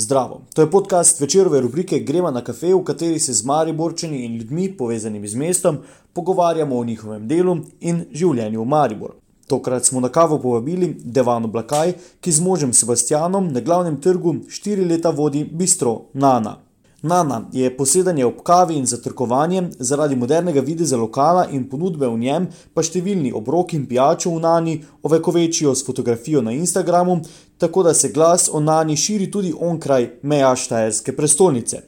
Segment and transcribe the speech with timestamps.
[0.00, 0.40] Zdravo.
[0.54, 4.76] To je podcast večerove rubrike Gremo na kafe, v kateri se z Mariborčani in ljudmi
[4.76, 5.78] povezanimi z mestom
[6.12, 9.14] pogovarjamo o njihovem delu in življenju v Mariboru.
[9.46, 14.88] Tokrat smo na kavo povabili Devano Blakaj, ki z možem Sebastianom na glavnem trgu štiri
[14.88, 16.56] leta vodi bistro Nana.
[17.02, 22.48] Nana je posedanje ob kavi in zatrkovanje zaradi modernega videza lokala in ponudbe v njem,
[22.74, 27.20] pa številni obroki in pijačo v Nani ovekovečijo s fotografijo na Instagramu,
[27.60, 31.82] tako da se glas o Nani širi tudi onkraj meja Štajerske prestolnice.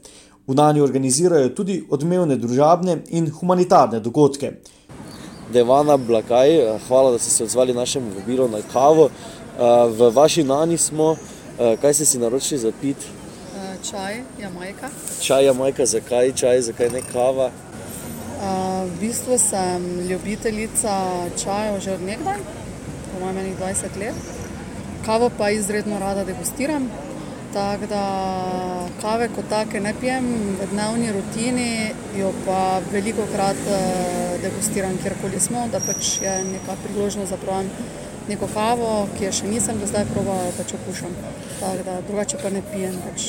[0.46, 4.52] V Nani organizirajo tudi odmevne družabne in humanitarne dogodke.
[5.52, 9.08] Devana Blakaj, hvala, da ste se odzvali našemu vabilu na kavo.
[9.98, 11.16] V vaši Nani smo,
[11.80, 12.96] kaj ste si naročili za pit?
[13.90, 14.88] čaj, jamajka.
[15.22, 17.50] Čaj, jamajka, zakaj čaj, zakaj ne kava?
[18.42, 20.94] Uh, v bistvu sem ljubiteljica
[21.44, 22.38] čaja že od nekdaj,
[23.12, 24.41] po mojem 20 let.
[25.06, 26.90] Kavo pa izredno rada degustiram.
[27.52, 28.02] Tako da
[29.00, 30.24] kave kot take ne pijem
[30.60, 33.60] v dnevni rutini, jo pa veliko krat
[34.42, 37.68] degustiram, kjerkoli smo, da pač je neka priložnost za pravim
[38.28, 41.12] neko kavo, ki jo še nisem do zdaj probala, pač okušam.
[41.60, 42.96] Tako da drugače pa ne pijem.
[43.08, 43.28] Pač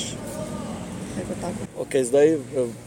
[1.78, 2.40] Okay, zdaj,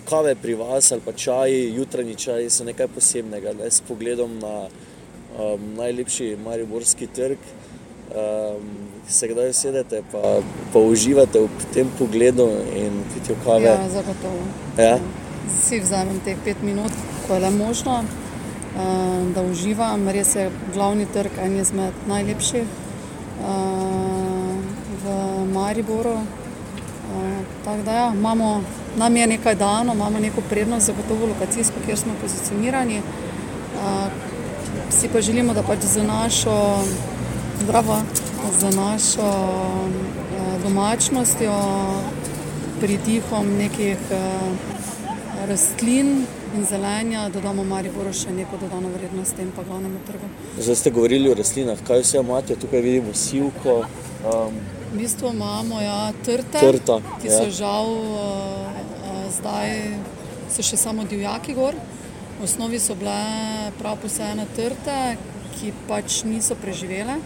[0.08, 4.66] kave pri vas ali pa čaj, jutranji čaj so nekaj posebnega, ne, s pogledom na
[4.66, 7.38] um, najlepši Mariborski trg.
[8.14, 8.68] Um,
[9.08, 10.38] se kdaj sedete pa,
[10.72, 13.66] pa uživate v tem pogledu in pitijo kave?
[13.66, 14.46] Ja, zagotovo.
[14.78, 14.98] Ja?
[15.50, 16.92] Si vzamem teh pet minut,
[17.26, 20.08] ko je le možno, uh, da uživam.
[20.08, 24.56] Res je glavni trg en izmed najlepših uh,
[25.04, 25.14] v
[25.52, 26.18] Mariboru.
[27.64, 28.62] Tako da ja, imamo,
[28.98, 33.00] nam je nekaj dano, imamo neko prednost, zagotovo lokacijsko, kjer smo pozicionirani.
[34.90, 36.52] Vsi pa želimo, da pač za našo,
[37.62, 38.02] zdravo,
[38.60, 39.30] za našo
[40.62, 41.54] domačnostjo,
[42.80, 43.98] pridihom nekih
[45.48, 50.28] rastlin in zelenja, dodamo Mariboru še neko dodano vrednost tem pa glavnemu trgu.
[50.58, 53.84] Zdaj ste govorili o rastlinah, kaj vse imate, tukaj vidimo sivko.
[54.26, 54.58] Um,
[54.92, 57.38] V bistvu imamo ja, trte, Trta, ki ja.
[57.38, 59.74] so žal uh, zdaj
[60.52, 61.76] so še samo divjaki gor.
[62.38, 63.16] V osnovi so bile
[63.80, 65.16] prav posebne trte,
[65.56, 67.18] ki pač niso preživele.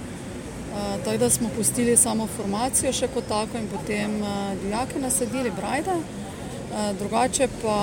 [0.70, 4.28] Uh, tako da smo pustili samo formacijo še kot tako in potem uh,
[4.62, 5.96] divjake nasadili, brajde.
[5.96, 7.78] Uh, drugače pa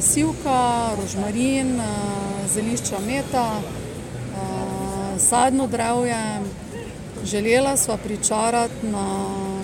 [0.00, 1.80] sivka, rožmarin,
[2.52, 3.46] zelišča meta,
[5.18, 6.20] sadno drevje.
[7.24, 9.06] Želela sva pričarati na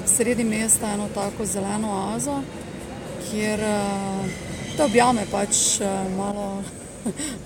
[0.07, 2.41] sredi mesta eno tako zeleno oazo,
[3.31, 3.61] kjer
[4.77, 5.57] te objame pač
[6.21, 6.63] malo,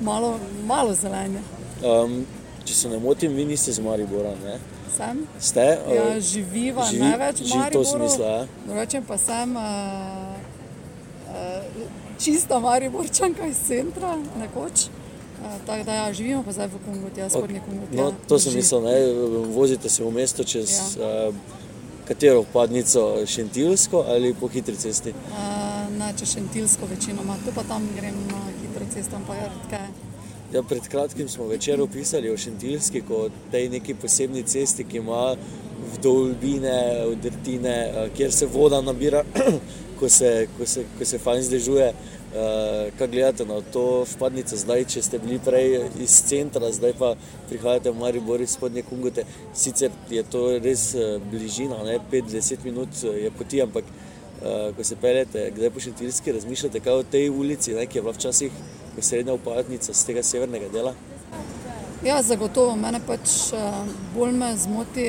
[0.00, 1.42] malo, malo zelenja.
[1.82, 2.24] Um,
[2.64, 4.58] če se ne motim, vi niste z Maribora, ne?
[4.96, 5.26] Sem?
[5.40, 5.66] Ste?
[5.94, 8.08] Ja, živiva živi- največ v živi to Mariboru.
[8.08, 8.46] smisla, ja.
[8.66, 9.62] Drugače pa sem uh,
[11.28, 11.86] uh,
[12.20, 14.86] čista Mariborčanka iz centra, nekoč.
[14.86, 17.96] Uh, tako da ja, živimo pa zdaj v Kungoti, jaz spodnji Kungoti.
[17.96, 18.94] No, ja, to sem mislil, ne?
[19.52, 21.28] vozite se v mesto čez ja.
[21.28, 21.34] uh,
[22.08, 25.10] katero vpadnico, Šentilsko ali po hitri cesti.
[25.10, 30.05] Uh, ne, če šentilsko večinoma, tu pa tam grem na hitro cesto, pa je redkeje.
[30.56, 35.34] Ja, pred kratkim smo večer opisali o Šentilski kot tej neki posebni cesti, ki ima
[35.94, 39.24] vdolbine, vdrtine, eh, kjer se voda nabira,
[39.98, 41.90] ko se, ko se, ko se fajn zdežuje.
[42.36, 47.14] Uh, kaj gledate na to vpadnico zdaj, če ste bili prej iz centra, zdaj pa
[47.48, 49.24] prihajate v Maribor iz spodnje Kungote.
[49.54, 51.78] Sicer je to res uh, bližina,
[52.12, 53.84] 5-10 minut je poti, ampak
[54.76, 58.12] ko se peljete, kdaj po Šentilski, razmišljate kaj o tej ulici, ne, ki je bila
[58.12, 58.58] včasih
[59.02, 60.94] srednja vpadnica z tega severnega dela.
[62.04, 63.80] Ja, zagotovo mene pač eh,
[64.14, 65.06] bolj me zmoti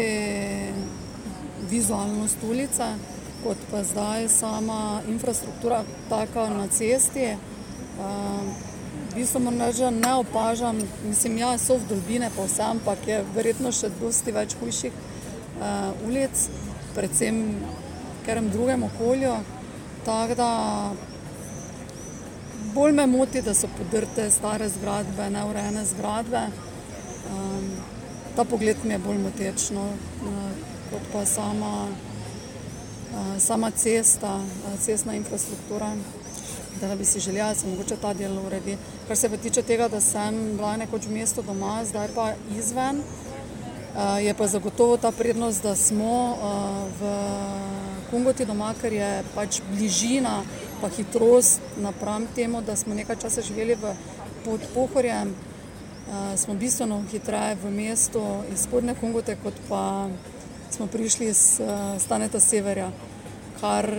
[1.70, 2.88] vizualnost ulice,
[3.44, 7.34] kot pa zdaj sama infrastruktura taka na cesti.
[7.34, 8.68] Eh,
[9.40, 13.90] moram reči, da ne opažam, mislim, ja, so vdolbine pa vse, ampak je verjetno še
[14.02, 16.44] dosti več hujših uh, ulic,
[16.95, 19.34] predvsem v katerem drugem okolju.
[20.06, 20.50] Tako da
[22.77, 26.44] bolj me moti, da so podrte stare zgradbe, neurejene zgradbe.
[27.31, 27.71] Um,
[28.35, 29.85] ta pogled mi je bolj moteč, no,
[30.29, 30.51] uh,
[30.91, 35.91] kot pa sama, uh, sama cesta, uh, cestna infrastruktura.
[36.81, 38.77] Da bi si želela, da se mogoče ta del uredi.
[39.07, 42.27] Kar se pa tiče tega, da sem bila nekoč v mestu doma, zdaj pa
[42.57, 47.15] izven, uh, je pa zagotovo ta prednost, da smo uh, v
[48.12, 50.44] Kungoti doma, ker je pač bližina,
[50.81, 53.94] pa hitrost napram temu, da smo nekaj časa živeli v
[54.45, 60.09] pod Pohorjem, uh, smo bistveno hitreje v mestu iz spodnje Kungote, kot pa
[60.71, 62.91] smo prišli iz uh, Staneta Severja.
[63.62, 63.89] kar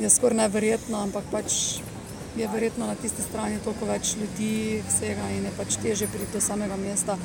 [0.00, 1.80] je skoraj neverjetno, ampak pač
[2.36, 6.40] je verjetno na tisti strani toliko več ljudi, vsega in je pač teže priti do
[6.40, 7.16] samega mesta,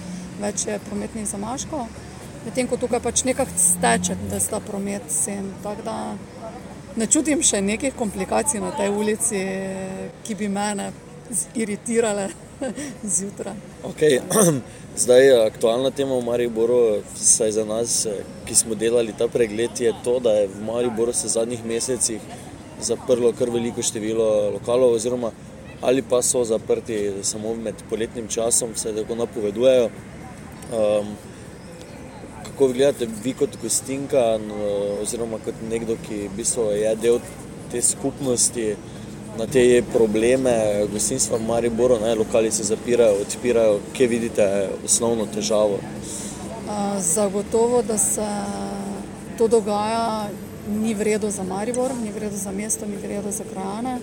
[0.41, 1.87] več je prometnih zamaškov.
[2.45, 5.51] Medtem ko tukaj pač nekako steče, da sta promet sem.
[5.63, 5.95] Tako da
[6.97, 9.43] ne čutim še nekih komplikacij na tej ulici,
[10.25, 10.89] ki bi mene
[11.55, 12.29] iritirale
[13.17, 13.57] zjutraj.
[13.91, 14.19] Okay.
[15.01, 16.79] Zdaj, aktualna tema v Mariboru,
[17.13, 17.99] vsaj za nas,
[18.49, 22.23] ki smo delali ta pregled, je to, da je v Mariboru se v zadnjih mesecih
[22.81, 25.31] zaprlo kar veliko število lokalov, oziroma
[25.81, 29.89] ali pa so zaprti samo med poletnim časom, vse tako napovedujejo.
[30.73, 31.13] Um,
[32.57, 34.39] kako gledate vi kot gostinka,
[35.01, 37.19] oziroma kot nekdo, ki v bistvu je del
[37.71, 38.71] te skupnosti?
[39.37, 40.53] Na te probleme
[40.89, 44.47] gostinstva v Mariboru, ne, lokali se zapirajo, odpirajo, kje vidite
[44.85, 45.77] osnovno težavo?
[46.97, 48.25] Zagotovo, da se
[49.37, 50.29] to dogaja,
[50.81, 53.99] ni vredno za Maribor, ni vredno za mesto, ni vredno za krajane.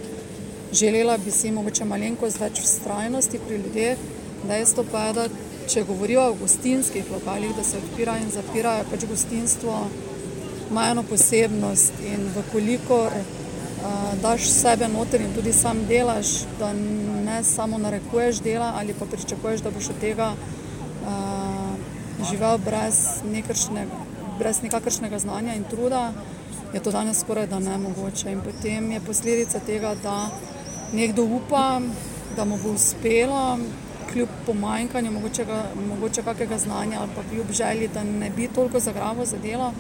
[0.73, 3.99] Želela bi si mogoče malenkost več vztrajnosti pri ljudeh.
[4.47, 5.27] Pa je, da
[5.69, 9.79] če govorijo o gostinskih lokalih, da se odpirajo in zapirajo, pač gostinstvo
[10.71, 17.43] ima eno posebnost in vkolikor uh, daš sebe noter in tudi sam delaš, da ne
[17.45, 23.01] samo narekuješ dela ali pa pričakuješ, da boš od tega uh, živel brez,
[24.39, 26.13] brez nekakršnega znanja in truda,
[26.75, 28.33] je to danes skoraj da ne mogoče.
[28.33, 30.29] In potem je posledica tega, da
[30.93, 31.81] nekdo upa,
[32.37, 33.59] da mu bo uspelo,
[34.13, 35.11] kljub pomanjkanju
[35.89, 39.73] mogoče kakega znanja ali pa kljub želji, da ne bi toliko zagravo za delo.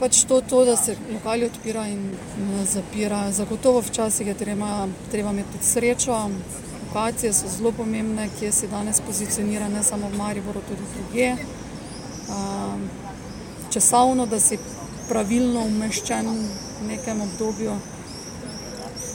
[0.00, 2.10] Pač to, to, da se lokali odpira in
[2.64, 3.32] zapira.
[3.32, 6.30] Zagotovo včasih je treba, treba imeti tudi srečo.
[6.86, 11.32] Lokacije so zelo pomembne, kje se danes pozicionira, ne samo v Mariboru, tudi druge.
[12.28, 12.88] Um,
[13.72, 14.58] časovno, da si
[15.08, 16.28] pravilno umeščen
[16.80, 17.78] v nekem obdobju.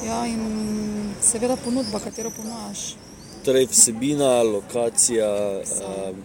[0.06, 3.01] Ja, in seveda ponudba, katero ponujaš.
[3.46, 5.28] Torej, vsebina, lokacija,
[5.58, 6.18] um,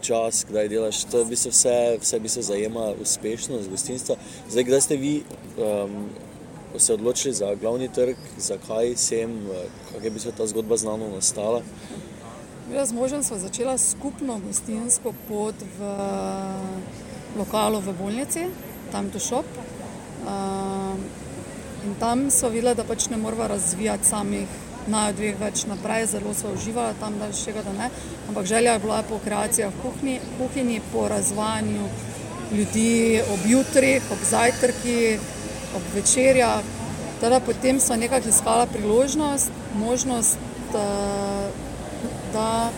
[0.00, 4.16] čas, kdaj delaš, to je vse, vse bi se zajema uspešnost gostinstva.
[4.50, 5.22] Zdaj, kdaj ste vi
[5.58, 6.08] um,
[6.78, 9.34] se odločili za glavni trg, zakaj sem,
[9.92, 11.60] kako je bi se ta zgodba znano nastala?
[12.74, 15.92] Jaz z možem smo začela skupno gostinsko pot v
[17.36, 18.46] lokalu v bolnici,
[18.92, 19.44] tam je šop.
[20.24, 20.96] Uh,
[21.84, 24.48] in tam so videli, da pač ne moramo razvijati samih
[24.88, 27.90] naj dveh več naprej, zelo so uživali tam, da še ga da ne.
[28.28, 31.88] Ampak želja je bila po kreacijah v kuhinji, kuhinji po razvajanju
[32.52, 35.18] ljudi ob jutrih, ob zajtrki,
[35.76, 36.62] ob večerjah.
[37.20, 40.38] Teda potem so nekako iskala priložnost, možnost,
[40.72, 40.86] da,
[42.32, 42.70] da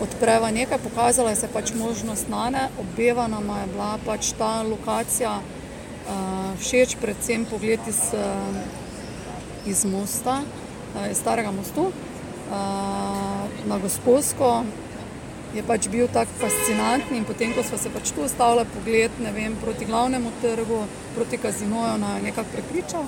[0.00, 5.38] odpreva nekaj, pokazala se je pač možnost nane, obeva nam je bila pač ta lokacija
[5.40, 10.42] uh, všeč, predvsem pogled iz, uh, iz mosta,
[11.10, 11.92] iz starega mostu uh,
[13.66, 14.64] na gospodsko.
[15.54, 19.54] Je pač bil tako fascinantni in potem, ko smo se pač tu ustavili, pogled vem,
[19.62, 20.82] proti glavnemu trgu,
[21.14, 23.06] proti kazinoju, na nekako prepričal.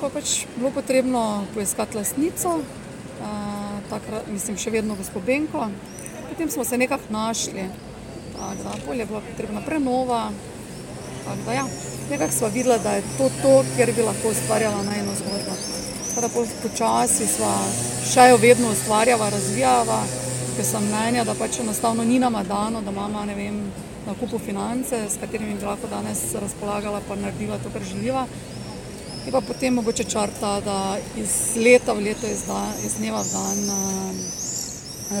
[0.00, 5.68] Pa pač bilo potrebno poiskati lasnico, uh, takrat, mislim, še vedno gospod Benko.
[6.28, 7.68] Potem smo se nekako našli,
[8.36, 10.30] da je bila potrebna prenova.
[11.46, 11.64] Da, ja,
[12.10, 15.33] nekako smo videli, da je to to, kjer bi lahko ustvarjala na eno zgodbo.
[16.14, 17.50] Tako po, počasi smo
[18.06, 19.96] še jo vedno ustvarjala, razvijala,
[20.56, 23.24] ker sem mnenja, da pač enostavno ni nama dano, da imamo
[24.06, 28.26] na kupu finance, s katerimi bi lahko danes razpolagala, pa naredila to, kar želiva.
[29.26, 33.30] Je pa potem mogoče črta, da iz leta v leto, iz, da, iz dneva v
[33.32, 34.18] dan um,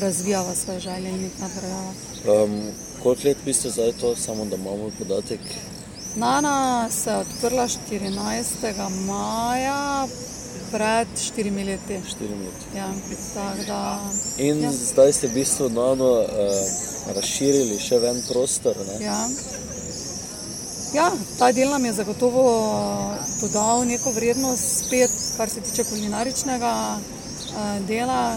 [0.00, 1.92] razvijava svoje želje in jih nadgrajava.
[2.28, 2.60] Um,
[3.02, 5.40] koliko let biste zdaj to, samo da imamo podatek?
[6.16, 8.88] Nana se je odprla 14.
[9.06, 10.06] maja.
[10.72, 12.00] Pred štirimi leti.
[12.08, 12.76] Štirimi leti.
[12.76, 12.88] Ja,
[13.66, 14.00] da,
[14.38, 14.72] In ja.
[14.72, 18.78] zdaj ste v bistvu nano, uh, razširili še en prostor.
[19.00, 19.18] Ja.
[20.94, 21.08] Ja,
[21.38, 22.42] ta del nam je zagotovo
[23.40, 28.36] dodal neko vrednost, spet, kar se tiče kulinaričnega uh, dela.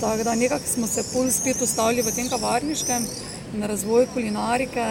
[0.00, 3.06] Tako da nekako smo se pol spet ustavili v tem kavarniškem
[3.54, 4.84] in razvoju kulinarike,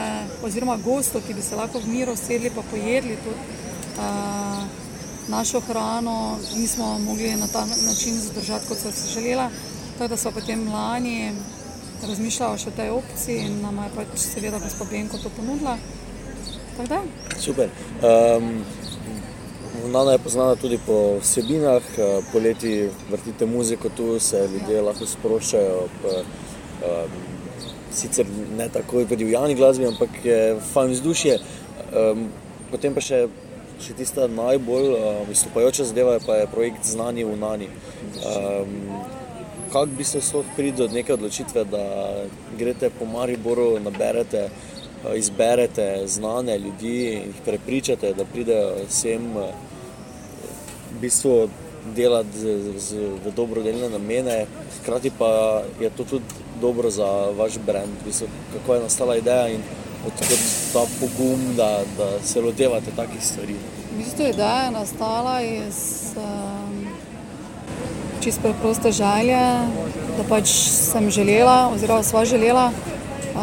[0.44, 3.40] oziroma gostov, ki bi se lahko v miru sedli in pojedli tudi
[4.00, 4.87] uh,
[5.28, 9.50] našo hrano, nismo mogli na ta način zadržati, kot so se želela.
[9.98, 11.32] Tako da so potem lani
[12.08, 15.78] razmišljali še o tej opciji in nam je pač seveda gospod Benko to ponudila.
[17.40, 17.70] Super.
[18.06, 18.62] Um,
[19.92, 25.88] Nana je poznana tudi po vsebinah, eh, poleti vrtite muziko, tu se ljudje lahko sproščajo.
[26.08, 27.12] Um,
[27.92, 28.26] sicer
[28.58, 31.40] ne tako kot v javni glasbi, ampak je fajn vzdušje.
[31.94, 32.28] Um,
[32.72, 33.28] potem pa še,
[33.82, 37.70] še tista najbolj um, izstopajoča zadeva, pa je projekt Znani v Nani.
[38.24, 38.76] Um,
[39.68, 41.84] Kako bi se sploh pridel do neke odločitve, da
[42.58, 44.46] greste po Mariboru, naberete,
[45.16, 49.50] izberete znane ljudi in jih prepričate, da pridejo sem v
[51.02, 51.50] bistvu
[51.96, 54.46] delati z, z, v dobrodelne namene,
[54.80, 56.26] hkrati pa je to tudi
[56.62, 57.08] dobro za
[57.38, 59.62] vaš brand, v bistvu, kako je nastala ideja in
[60.08, 63.56] odkud ta pogum, da, da se lotevate takih stvari.
[63.94, 65.78] V bistvu ideja je nastala iz.
[66.16, 66.88] Um
[68.28, 69.40] čisto preproste želje,
[70.18, 70.50] da pač
[70.92, 73.42] sem želela, oziroma sva želela uh,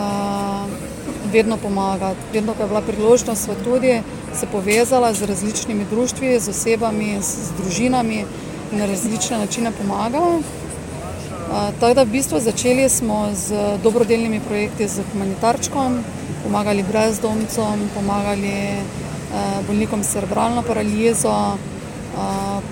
[1.32, 2.20] vedno pomagati.
[2.32, 4.02] Vedno, ko je bila priložnost, sva tudi
[4.34, 8.24] se povezala z različnimi društvi, z osebami, z, z družinami
[8.72, 10.36] in na različne načine pomagala.
[10.36, 16.02] Uh, tako da v bistvu začeli smo z dobrodelnimi projekti, z humanitarčkom,
[16.44, 21.58] pomagali brezdomcem, pomagali uh, bolnikom s cerebralno paralizo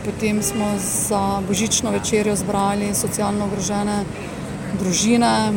[0.05, 4.05] potem smo za božično večerjo zbrali socialno ogrožene
[4.81, 5.53] družine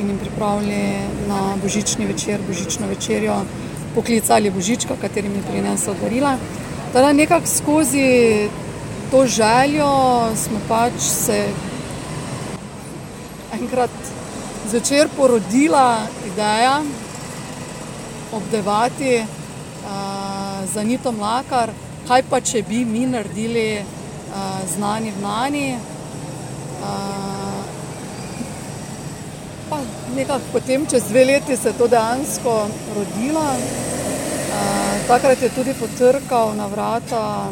[0.00, 0.98] in jim pripravili
[1.28, 3.34] na božični večer, božično večerjo,
[3.94, 6.36] poklicali božička, katerim je prinesel darila.
[6.92, 8.48] Teda nekako skozi
[9.10, 9.90] to željo
[10.36, 11.46] smo pač se
[13.60, 13.90] enkrat
[14.70, 15.98] zvečer porodila
[16.32, 16.82] ideja
[18.32, 21.70] obdevati uh, za Nito Mlakar,
[22.08, 23.84] kaj pa če bi mi naredili uh,
[24.74, 25.78] znani v nani.
[26.82, 27.40] Uh,
[30.14, 33.46] nekako potem, čez dve leti, se je to dejansko rodilo.
[33.50, 37.50] Uh, takrat je tudi potrkal na vrata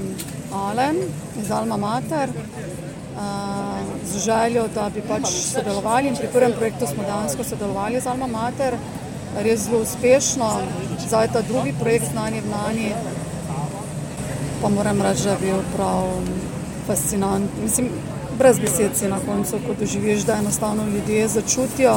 [0.53, 0.97] Alen
[1.43, 2.31] iz Alma Mater
[4.05, 6.09] z željo, da bi pač sodelovali.
[6.09, 8.77] In pri prvem projektu smo dejansko sodelovali z Alma Mater,
[9.39, 10.51] res zelo uspešno.
[11.09, 12.93] Zdaj ta drugi projekt Znani v Nani
[14.63, 16.05] pa moram reči, da je bil prav
[16.87, 17.63] fascinantni.
[17.63, 17.89] Mislim,
[18.39, 21.97] brez besed si na koncu, ko doživiš, da enostavno ljudje začutijo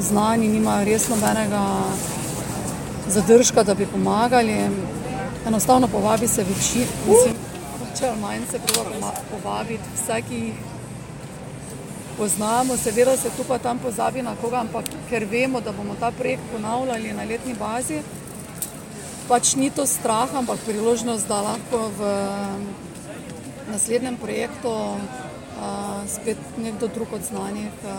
[0.00, 1.64] znanje, nimajo res nobenega
[3.08, 4.56] zadržka, da bi pomagali.
[5.46, 7.34] Enostavno povabi se mislim,
[8.00, 10.60] če manj se prvo povabiti vse, ki jih
[12.16, 16.10] poznamo, seveda se tu pa tam pozabi na koga, ampak ker vemo, da bomo ta
[16.10, 18.00] projekt ponavljali na letni bazi,
[19.28, 22.10] pač ni to strah, ampak priložnost, da lahko v
[23.70, 27.94] naslednjem projektu uh, spet nekdo drug od znanih uh,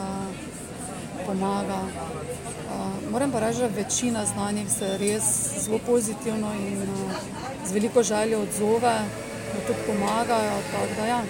[1.25, 1.81] pomaga.
[1.85, 5.33] Uh, moram pa reči, da večina znanih se res
[5.65, 7.19] zelo pozitivno in uh,
[7.65, 8.95] z veliko željo odzove,
[9.53, 10.57] da tudi pomagajo.
[10.97, 11.21] Da, ja,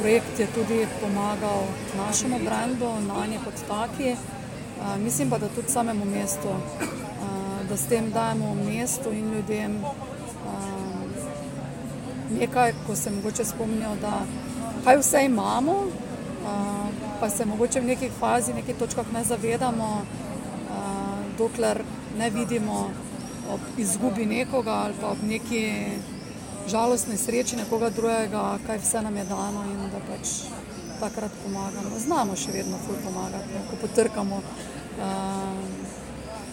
[0.00, 1.64] projekt je tudi pomagal
[1.96, 4.12] našemu brendu, na nje kot taki.
[4.12, 6.48] Uh, mislim pa, da tudi samemu mestu
[7.68, 11.10] da s tem dajemo mestu in ljudem um,
[12.38, 14.22] nekaj, ko se mogoče spomnijo, da
[14.84, 16.86] kaj vse imamo, uh,
[17.20, 21.82] pa se mogoče v neki fazi, v neki točkah ne zavedamo, uh, dokler
[22.18, 22.90] ne vidimo
[23.52, 25.72] ob izgubi nekoga ali pa ob neki
[26.68, 30.28] žalostni sreči nekoga drugega, kaj vse nam je dano in da pač
[31.00, 31.98] takrat pomagamo.
[31.98, 34.40] Znamo še vedno ful pomagati, ko potrkamo.
[34.96, 35.96] Uh,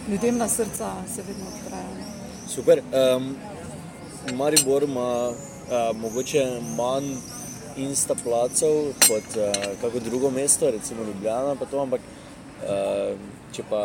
[0.08, 2.08] ljudem na srca se vedno odprejo.
[2.48, 2.82] Super.
[2.92, 3.36] Um,
[4.32, 6.44] Maribor ima uh, mogoče
[6.76, 7.16] manj
[7.76, 13.16] insta placov kot uh, kako drugo mesto, recimo Ljubljana, to, ampak uh,
[13.52, 13.82] če pa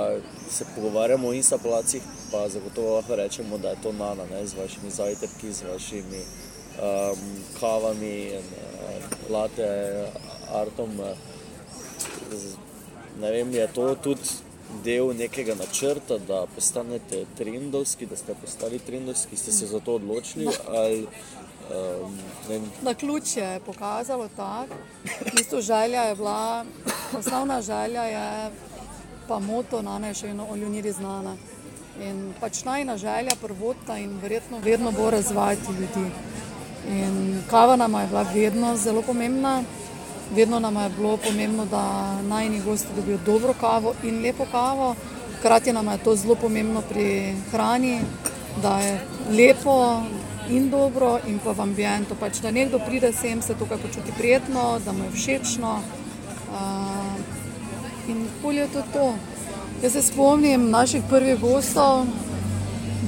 [0.50, 4.54] se pogovarjamo o insta placih, pa zagotovo lahko rečemo, da je to nana ne, z
[4.54, 7.20] vašimi zajtrki, z vašimi um,
[7.60, 9.70] kavami, uh, late,
[10.54, 11.00] artom.
[11.00, 11.06] Uh,
[12.32, 12.56] z,
[13.20, 14.30] ne vem, je to tudi
[14.84, 20.48] del nekega načrta, da postanete trendovski, da ste postali trendovski, ste se za to odločili?
[20.68, 21.08] Ali,
[22.50, 24.74] um, Na ključ je pokazalo tako,
[25.42, 26.66] isto želja je bila,
[27.20, 28.52] osnovna želja je
[29.28, 31.36] pa moto na ne še eno oljuniri znana.
[32.00, 36.12] In pač najna želja, prvotna in verjetno vedno bo razvajati ljudi.
[36.90, 39.64] In kava nama je bila vedno zelo pomembna.
[40.36, 44.96] Vedno nam je bilo pomembno, da najni gosti dobijo dobro kavo in lepo kavo.
[45.40, 48.02] Hkrati nam je to zelo pomembno pri hrani,
[48.62, 49.00] da je
[49.32, 50.02] lepo
[50.50, 52.16] in dobro, in pa v ambientu.
[52.20, 55.80] Pač, da nekdo pride sem, se tukaj počuti prijetno, da mu je všečno.
[56.50, 59.14] Uh, in polje je to to.
[59.84, 62.04] Jaz se spomnim naših prvih gostov.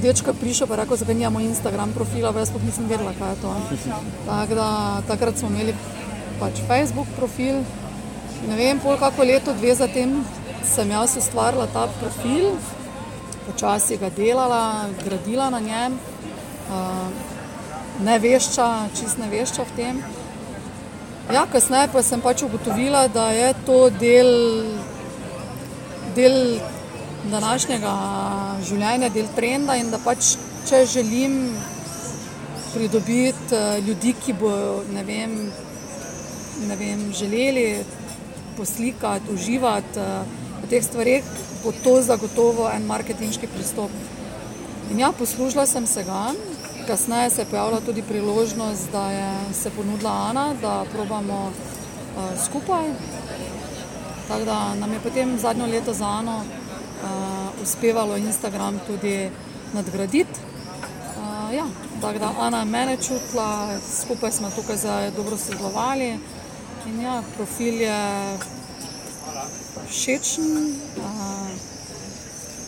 [0.02, 3.50] Dečka prišel pa rekel, zakaj nimamo Instagram profila, jaz pa nisem vedela, kaj je to.
[4.28, 5.74] Tak da, takrat smo imeli
[6.40, 7.60] pač Facebook profil.
[8.48, 10.24] Ne vem, pol kako leto, dve zatem
[10.64, 12.56] sem jaz ustvarila ta profil,
[13.46, 15.98] počasi ga delala, gradila na njem,
[16.72, 17.08] uh,
[18.00, 20.00] ne vešča, čist ne vešča v tem.
[21.32, 24.32] Ja, kasneje pa sem pač ugotovila, da je to del,
[26.16, 26.60] del
[27.30, 27.92] današnjega
[28.66, 30.34] življenja, del trenda in da pač,
[30.68, 31.36] če želim
[32.72, 35.36] pridobiti uh, ljudi, ki bodo, ne vem,
[36.68, 37.66] ne vem, želeli
[38.56, 41.28] poslikati, uživati uh, v teh stvarih,
[41.62, 43.92] bo to zagotovo en marketinški pristop.
[44.90, 46.32] In ja, poslužila sem se ga,
[46.88, 49.30] kasneje se je pojavila tudi priložnost, da je
[49.62, 52.90] se ponudila Ana, da probamo uh, skupaj.
[54.28, 59.30] Tako da nam je potem zadnjo leto za Ano uh, uspevalo Instagram tudi
[59.72, 60.40] nadgraditi.
[61.16, 61.64] Uh, ja,
[62.00, 66.18] tako da Ana je mene čutila, skupaj smo tukaj zdaj dobro sodelovali.
[66.86, 68.38] In ja, profil je
[69.90, 70.74] všečen.
[70.96, 71.48] Uh,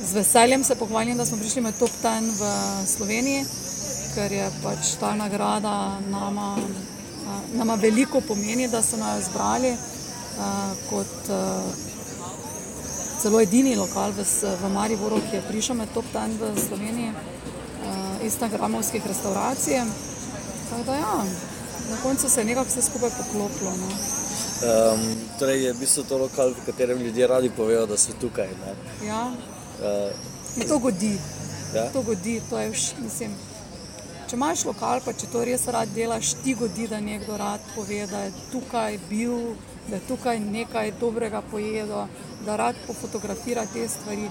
[0.04, 2.42] z veseljem se pohvalim, da smo prišli med top 10 v
[2.86, 3.44] Sloveniji,
[4.14, 9.76] ker je pač ta nagrada nama, uh, nama veliko pomeni, da so nas izbrali
[10.90, 11.30] kot
[13.22, 14.24] celo edini lokal v,
[14.62, 17.12] v Mariboru, ki je prišel med top 10 v Sloveniji,
[18.24, 19.80] instagramovskih restauracij.
[20.70, 21.14] Tako da ja,
[21.90, 23.70] na koncu se je nekako vse skupaj poklopilo.
[23.70, 23.88] No.
[24.64, 25.00] Um,
[25.38, 28.48] torej je v bistvu to lokal, v katerem ljudje radi povejo, da so tukaj.
[29.06, 29.32] Ja.
[29.80, 31.18] Uh, to godi.
[31.74, 31.90] Ja?
[31.92, 33.34] To godi to vš, mislim,
[34.30, 38.06] če imaš lokal, pa če to res rad delaš, ti godi, da nekdo rad pove,
[38.06, 39.56] da je tukaj bil,
[39.88, 42.06] da je tukaj nekaj dobrega pojedel,
[42.46, 44.28] da rad pofotografira te stvari.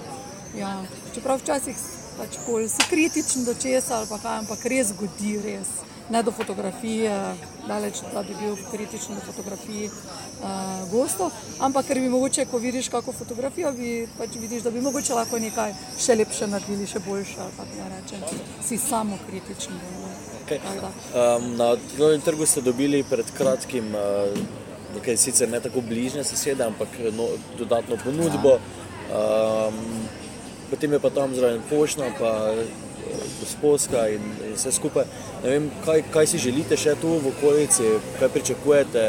[0.58, 0.82] Ja.
[1.14, 1.76] Čeprav včasih
[2.18, 2.38] pač
[2.70, 5.68] si kritičen do česa ali pa kaj, ampak res godi, res
[6.10, 7.34] ne do fotografije,
[7.68, 12.88] daleč, da bi bil kritičen do fotografij uh, gostov, ampak ker bi mogoče, ko vidiš
[12.88, 17.48] kako fotografijo, bi pač vidiš, da bi mogoče lahko nekaj še lepše naredili, še boljše.
[17.94, 18.20] Rečem,
[18.62, 19.80] si samo kritičen.
[20.44, 20.60] Okay.
[21.16, 24.63] Um, na novem trgu ste dobili pred kratkim, uh,
[24.94, 27.28] nekaj sicer ne tako bližnje sosede, ampak no,
[27.58, 28.58] dodatno ponudbo.
[28.58, 28.82] Ja.
[29.68, 29.74] Um,
[30.70, 32.54] potem je pa tam zraven pošta, pa
[33.40, 35.04] gospodska in, in vse skupaj.
[35.42, 39.04] Vem, kaj, kaj si želite še tu v okolici, kaj pričakujete?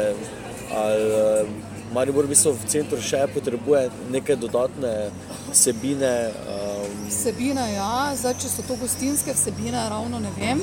[0.76, 5.10] Ali uh, Maribor v centru še potrebuje neke dodatne
[5.52, 6.32] vsebine?
[6.50, 7.06] Um...
[7.08, 10.60] Vsebine, ja, zdaj če so to gostinske vsebine, ravno ne vem.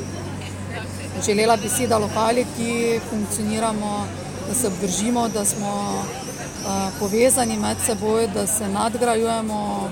[1.24, 3.94] Želela bi si, da lokali, ki funkcioniramo,
[4.48, 9.90] da se obdržimo, da smo uh, povezani med seboj, da se nadgrajujemo.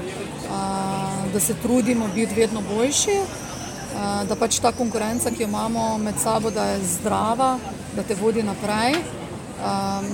[0.50, 1.02] Uh,
[1.34, 6.16] da se trudimo biti vedno boljši, eh, da pač ta konkurenca, ki jo imamo med
[6.24, 7.58] sabo, da je zdrava,
[7.96, 9.04] da te vodi naprej, eh,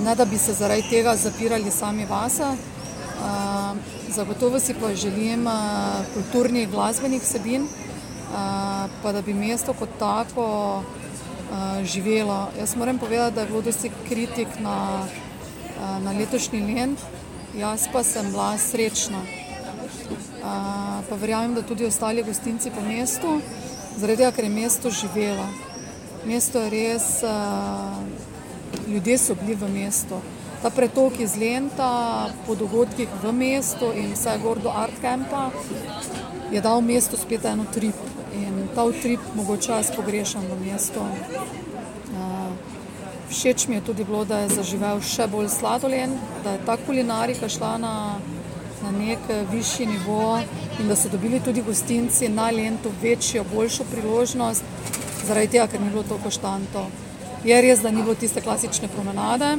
[0.04, 2.44] ne da bi se zaradi tega zapirali sami vase.
[2.44, 3.74] Eh,
[4.14, 5.48] zagotovo si pa želim
[6.14, 7.66] kulturnih glasbenih vsebin,
[9.02, 10.82] pa da bi mesto kot tako
[11.82, 12.48] živelo.
[12.58, 15.06] Jaz moram povedati, da je bilo dosti kritik na,
[16.04, 16.98] na letošnji lent,
[17.56, 19.22] jaz pa sem bila srečna
[21.08, 23.40] pa verjamem, da tudi ostali gostinci po mestu,
[23.96, 25.46] zaradi tega, ker je mesto živelo.
[26.26, 27.06] Mesto je res,
[28.88, 30.20] ljudje so bili v mestu.
[30.62, 35.50] Ta pretok iz Lenta po dogodkih v mestu in vse gor do Art Campa
[36.50, 38.17] je dal mestu spet eno trip.
[38.78, 41.02] Ta trip mogoče jaz pogrešam v mestu.
[43.28, 46.14] Všeč mi je tudi bilo, da je zaživel še bolj sladolen,
[46.44, 47.94] da je ta kulinarika šla na
[48.82, 50.38] na nek eh, višji nivo
[50.80, 54.64] in da so dobili tudi gostinci na Lendu večjo, boljšo priložnost,
[55.26, 56.86] zaradi tega, ker ni bilo tako štanto.
[57.44, 59.56] Je res, da ni bilo tiste klasične promenade,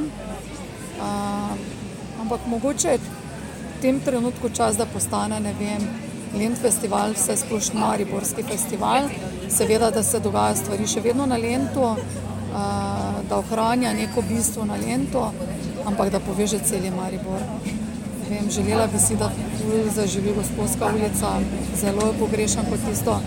[2.20, 5.84] ampak mogoče je v tem trenutku čas, da postane, ne vem,
[6.34, 9.08] Lend festival, vse splošno Mariborski festival.
[9.48, 11.96] Seveda, da se dogaja stvari še vedno na Lendu, uh,
[13.28, 15.26] da ohranja neko bistvo na Lendu,
[15.86, 17.42] ampak da poveže cel Maribor
[18.30, 19.30] vem, želela bi si, da
[19.94, 21.28] zaživi gospodska ulica.
[21.80, 23.20] Zelo jo pogrešam kot tisto uh,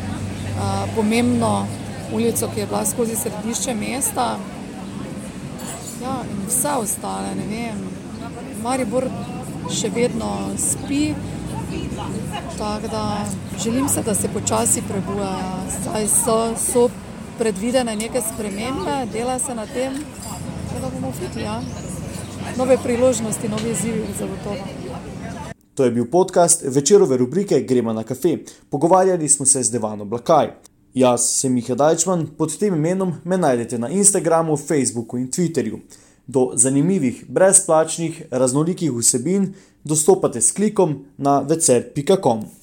[0.96, 1.68] pomembno
[2.14, 4.38] ulico, ki je bila skozi središče mesta.
[6.04, 7.88] Ja, in vse ostale, ne vem.
[8.64, 9.08] Maribor
[9.72, 11.14] še vedno spi.
[12.58, 13.26] Tako da
[13.64, 15.58] želim se, da se počasi prebujajo.
[15.82, 16.90] Zdaj so, so
[17.38, 19.94] predvidene neke spremembe, dela se na tem,
[20.82, 21.46] da bomo videli.
[21.46, 21.62] Ja.
[22.58, 24.56] Nove priložnosti, nove izzivi, zagotovo.
[25.76, 28.38] To je bil podcast večerove rubrike Gremo na kafe.
[28.70, 30.48] Pogovarjali smo se z Devano Blakaj.
[30.94, 35.80] Jaz sem Miha Dajčman, pod tem imenom me najdete na Instagramu, Facebooku in Twitterju.
[36.28, 39.54] Do zanimivih, brezplačnih, raznolikih vsebin
[39.84, 42.63] dostopate s klikom na vecer.com.